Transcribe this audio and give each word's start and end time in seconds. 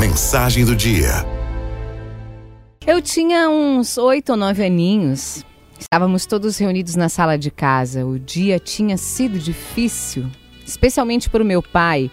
Mensagem 0.00 0.64
do 0.64 0.74
dia. 0.74 1.10
Eu 2.86 3.02
tinha 3.02 3.50
uns 3.50 3.98
oito 3.98 4.30
ou 4.32 4.38
nove 4.38 4.64
aninhos. 4.64 5.44
Estávamos 5.78 6.24
todos 6.24 6.56
reunidos 6.56 6.96
na 6.96 7.10
sala 7.10 7.36
de 7.36 7.50
casa. 7.50 8.06
O 8.06 8.18
dia 8.18 8.58
tinha 8.58 8.96
sido 8.96 9.38
difícil, 9.38 10.24
especialmente 10.64 11.28
para 11.28 11.42
o 11.42 11.46
meu 11.46 11.62
pai, 11.62 12.10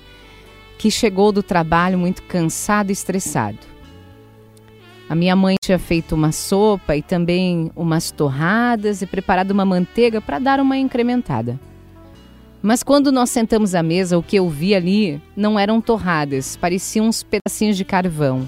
que 0.78 0.92
chegou 0.92 1.32
do 1.32 1.42
trabalho 1.42 1.98
muito 1.98 2.24
cansado 2.24 2.90
e 2.90 2.92
estressado. 2.92 3.60
A 5.08 5.16
minha 5.16 5.34
mãe 5.34 5.56
tinha 5.58 5.80
feito 5.80 6.14
uma 6.14 6.34
sopa 6.34 6.94
e 6.94 7.02
também 7.02 7.72
umas 7.74 8.12
torradas 8.12 9.02
e 9.02 9.06
preparado 9.08 9.52
uma 9.52 9.64
manteiga 9.64 10.20
para 10.20 10.40
dar 10.40 10.60
uma 10.60 10.78
incrementada. 10.78 11.58
Mas 12.68 12.84
quando 12.84 13.14
nós 13.14 13.30
sentamos 13.30 13.74
à 13.74 13.82
mesa, 13.82 14.18
o 14.18 14.22
que 14.22 14.36
eu 14.36 14.50
vi 14.50 14.76
ali 14.76 15.22
não 15.38 15.58
eram 15.58 15.80
torradas, 15.80 16.58
pareciam 16.58 17.08
uns 17.08 17.24
pedacinhos 17.24 17.78
de 17.78 17.86
carvão. 17.86 18.46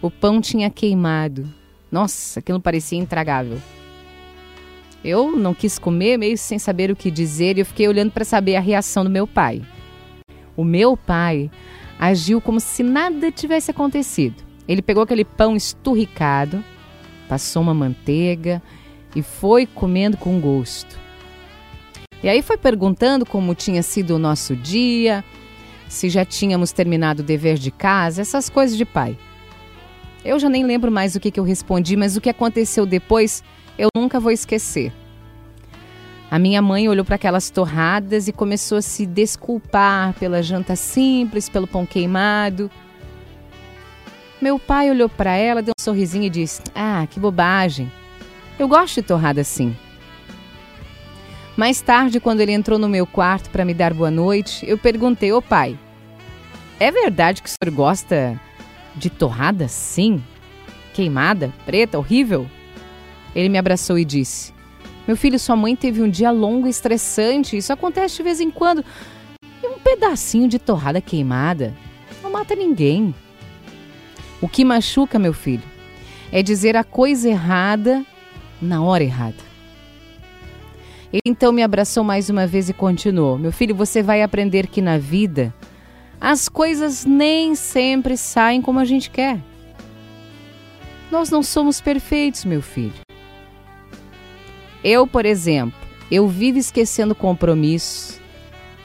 O 0.00 0.08
pão 0.08 0.40
tinha 0.40 0.70
queimado. 0.70 1.52
Nossa, 1.90 2.38
aquilo 2.38 2.60
parecia 2.60 2.96
intragável. 2.96 3.58
Eu 5.02 5.32
não 5.36 5.52
quis 5.52 5.80
comer, 5.80 6.16
meio 6.16 6.38
sem 6.38 6.60
saber 6.60 6.92
o 6.92 6.96
que 6.96 7.10
dizer, 7.10 7.56
e 7.56 7.60
eu 7.62 7.66
fiquei 7.66 7.88
olhando 7.88 8.12
para 8.12 8.24
saber 8.24 8.54
a 8.54 8.60
reação 8.60 9.02
do 9.02 9.10
meu 9.10 9.26
pai. 9.26 9.60
O 10.56 10.62
meu 10.62 10.96
pai 10.96 11.50
agiu 11.98 12.40
como 12.40 12.60
se 12.60 12.84
nada 12.84 13.32
tivesse 13.32 13.72
acontecido. 13.72 14.44
Ele 14.68 14.80
pegou 14.80 15.02
aquele 15.02 15.24
pão 15.24 15.56
esturricado, 15.56 16.62
passou 17.28 17.62
uma 17.62 17.74
manteiga 17.74 18.62
e 19.16 19.22
foi 19.22 19.66
comendo 19.66 20.16
com 20.16 20.38
gosto. 20.38 21.05
E 22.22 22.28
aí 22.28 22.42
foi 22.42 22.56
perguntando 22.56 23.26
como 23.26 23.54
tinha 23.54 23.82
sido 23.82 24.16
o 24.16 24.18
nosso 24.18 24.56
dia, 24.56 25.24
se 25.88 26.08
já 26.08 26.24
tínhamos 26.24 26.72
terminado 26.72 27.22
o 27.22 27.24
dever 27.24 27.58
de 27.58 27.70
casa, 27.70 28.22
essas 28.22 28.48
coisas 28.48 28.76
de 28.76 28.84
pai. 28.84 29.16
Eu 30.24 30.38
já 30.38 30.48
nem 30.48 30.64
lembro 30.64 30.90
mais 30.90 31.14
o 31.14 31.20
que, 31.20 31.30
que 31.30 31.38
eu 31.38 31.44
respondi, 31.44 31.96
mas 31.96 32.16
o 32.16 32.20
que 32.20 32.30
aconteceu 32.30 32.84
depois 32.84 33.44
eu 33.78 33.88
nunca 33.96 34.18
vou 34.18 34.32
esquecer. 34.32 34.92
A 36.28 36.38
minha 36.38 36.60
mãe 36.60 36.88
olhou 36.88 37.04
para 37.04 37.14
aquelas 37.14 37.50
torradas 37.50 38.26
e 38.26 38.32
começou 38.32 38.78
a 38.78 38.82
se 38.82 39.06
desculpar 39.06 40.12
pela 40.14 40.42
janta 40.42 40.74
simples, 40.74 41.48
pelo 41.48 41.68
pão 41.68 41.86
queimado. 41.86 42.68
Meu 44.40 44.58
pai 44.58 44.90
olhou 44.90 45.08
para 45.08 45.34
ela, 45.36 45.62
deu 45.62 45.72
um 45.78 45.82
sorrisinho 45.82 46.24
e 46.24 46.30
disse: 46.30 46.60
Ah, 46.74 47.06
que 47.08 47.20
bobagem. 47.20 47.90
Eu 48.58 48.66
gosto 48.66 48.96
de 48.96 49.02
torrada 49.02 49.40
assim. 49.40 49.76
Mais 51.56 51.80
tarde, 51.80 52.20
quando 52.20 52.42
ele 52.42 52.52
entrou 52.52 52.78
no 52.78 52.88
meu 52.88 53.06
quarto 53.06 53.48
para 53.48 53.64
me 53.64 53.72
dar 53.72 53.94
boa 53.94 54.10
noite, 54.10 54.66
eu 54.68 54.76
perguntei: 54.76 55.32
Ô 55.32 55.40
pai, 55.40 55.78
é 56.78 56.90
verdade 56.90 57.42
que 57.42 57.48
o 57.48 57.52
senhor 57.52 57.74
gosta 57.74 58.38
de 58.94 59.08
torrada 59.08 59.64
assim? 59.64 60.22
Queimada, 60.92 61.52
preta, 61.64 61.98
horrível? 61.98 62.46
Ele 63.34 63.48
me 63.48 63.56
abraçou 63.56 63.98
e 63.98 64.04
disse: 64.04 64.52
Meu 65.08 65.16
filho, 65.16 65.38
sua 65.38 65.56
mãe 65.56 65.74
teve 65.74 66.02
um 66.02 66.10
dia 66.10 66.30
longo 66.30 66.66
e 66.66 66.70
estressante. 66.70 67.56
Isso 67.56 67.72
acontece 67.72 68.18
de 68.18 68.22
vez 68.22 68.38
em 68.38 68.50
quando. 68.50 68.84
E 69.62 69.66
um 69.66 69.78
pedacinho 69.78 70.48
de 70.48 70.58
torrada 70.58 71.00
queimada 71.00 71.72
não 72.22 72.30
mata 72.30 72.54
ninguém. 72.54 73.14
O 74.42 74.48
que 74.48 74.62
machuca, 74.62 75.18
meu 75.18 75.32
filho, 75.32 75.62
é 76.30 76.42
dizer 76.42 76.76
a 76.76 76.84
coisa 76.84 77.30
errada 77.30 78.04
na 78.60 78.82
hora 78.82 79.02
errada. 79.02 79.45
Ele 81.16 81.22
então 81.24 81.50
me 81.50 81.62
abraçou 81.62 82.04
mais 82.04 82.28
uma 82.28 82.46
vez 82.46 82.68
e 82.68 82.74
continuou: 82.74 83.38
Meu 83.38 83.50
filho, 83.50 83.74
você 83.74 84.02
vai 84.02 84.22
aprender 84.22 84.66
que 84.66 84.82
na 84.82 84.98
vida 84.98 85.54
as 86.20 86.46
coisas 86.46 87.06
nem 87.06 87.54
sempre 87.54 88.18
saem 88.18 88.60
como 88.60 88.78
a 88.78 88.84
gente 88.84 89.08
quer. 89.08 89.40
Nós 91.10 91.30
não 91.30 91.42
somos 91.42 91.80
perfeitos, 91.80 92.44
meu 92.44 92.60
filho. 92.60 93.00
Eu, 94.84 95.06
por 95.06 95.24
exemplo, 95.24 95.78
eu 96.10 96.28
vivo 96.28 96.58
esquecendo 96.58 97.14
compromissos. 97.14 98.20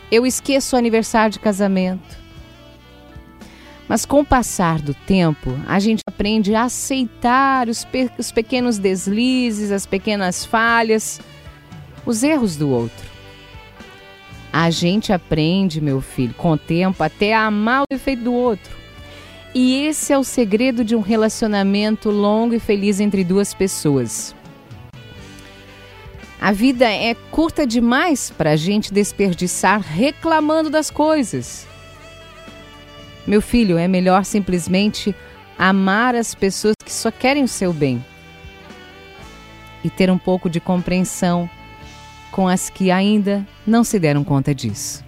Eu 0.10 0.26
esqueço 0.26 0.76
o 0.76 0.80
aniversário 0.80 1.34
de 1.34 1.40
casamento. 1.40 2.18
Mas 3.90 4.06
com 4.06 4.22
o 4.22 4.26
passar 4.26 4.80
do 4.82 4.94
tempo, 4.94 5.52
a 5.68 5.80
gente 5.80 6.02
aprende 6.08 6.56
a 6.56 6.64
aceitar 6.64 7.68
os, 7.68 7.84
pe 7.84 8.10
os 8.18 8.32
pequenos 8.32 8.78
deslizes, 8.78 9.70
as 9.70 9.86
pequenas 9.86 10.46
falhas 10.46 11.20
os 12.06 12.24
erros 12.24 12.56
do 12.56 12.70
outro. 12.70 13.10
A 14.52 14.70
gente 14.70 15.14
aprende, 15.14 15.80
meu 15.80 16.02
filho, 16.02 16.34
com 16.34 16.52
o 16.52 16.58
tempo, 16.58 17.04
até 17.04 17.34
a 17.34 17.46
amar 17.46 17.84
o 17.84 17.86
defeito 17.90 18.24
do 18.24 18.34
outro. 18.34 18.76
E 19.54 19.86
esse 19.86 20.12
é 20.12 20.18
o 20.18 20.24
segredo 20.24 20.84
de 20.84 20.96
um 20.96 21.02
relacionamento 21.02 22.10
longo 22.10 22.54
e 22.54 22.60
feliz 22.60 23.00
entre 23.00 23.24
duas 23.24 23.54
pessoas. 23.54 24.36
A 26.40 26.52
vida 26.52 26.90
é 26.90 27.14
curta 27.30 27.68
demais 27.68 28.32
para 28.32 28.52
a 28.52 28.56
gente 28.56 28.94
desperdiçar 28.94 29.80
reclamando 29.80 30.70
das 30.70 30.90
coisas. 30.90 31.68
Meu 33.28 33.42
filho, 33.42 33.78
é 33.78 33.88
melhor 33.88 34.26
simplesmente 34.26 35.16
amar 35.58 36.16
as 36.16 36.34
pessoas 36.34 36.74
que 36.84 36.92
só 36.92 37.12
querem 37.12 37.44
o 37.44 37.48
seu 37.48 37.72
bem 37.72 38.04
e 39.84 39.90
ter 39.90 40.10
um 40.10 40.18
pouco 40.18 40.50
de 40.50 40.60
compreensão 40.60 41.50
com 42.32 42.48
as 42.48 42.70
que 42.70 42.90
ainda 42.90 43.46
não 43.68 43.84
se 43.84 44.00
deram 44.00 44.24
conta 44.24 44.56
disso. 44.56 45.04